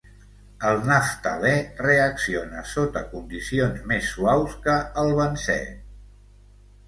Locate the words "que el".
4.63-5.13